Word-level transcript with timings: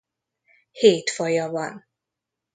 Hét 0.71 1.09
faja 1.09 1.49
van. 1.49 1.85